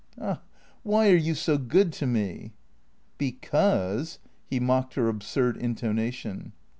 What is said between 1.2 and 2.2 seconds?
so good to